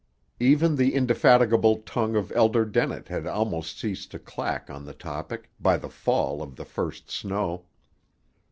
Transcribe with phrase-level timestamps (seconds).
[0.39, 5.51] Even the indefatigable tongue of Elder Dennett had almost ceased to clack on the topic,
[5.59, 7.65] by the fall of the first snow.